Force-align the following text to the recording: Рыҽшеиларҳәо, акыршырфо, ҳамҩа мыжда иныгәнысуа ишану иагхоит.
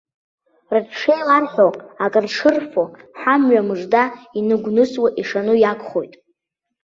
Рыҽшеиларҳәо, 0.73 1.67
акыршырфо, 2.05 2.83
ҳамҩа 3.19 3.61
мыжда 3.67 4.03
иныгәнысуа 4.37 5.09
ишану 5.21 5.55
иагхоит. 5.59 6.13